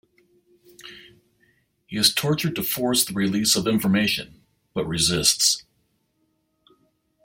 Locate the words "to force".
2.55-3.05